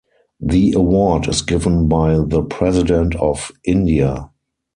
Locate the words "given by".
1.43-2.17